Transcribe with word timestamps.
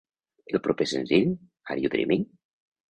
El 0.53 0.61
proper 0.69 0.87
senzill 0.93 1.31
"Are 1.69 1.79
You 1.85 1.95
Dreaming?" 1.99 2.29